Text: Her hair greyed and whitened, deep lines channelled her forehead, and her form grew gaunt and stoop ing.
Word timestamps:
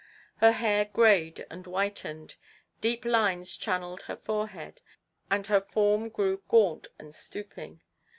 Her 0.37 0.53
hair 0.53 0.85
greyed 0.85 1.45
and 1.51 1.63
whitened, 1.63 2.33
deep 2.81 3.05
lines 3.05 3.55
channelled 3.55 4.01
her 4.09 4.15
forehead, 4.17 4.81
and 5.29 5.45
her 5.45 5.61
form 5.61 6.09
grew 6.09 6.41
gaunt 6.47 6.87
and 6.97 7.13
stoop 7.13 7.55
ing. 7.55 7.81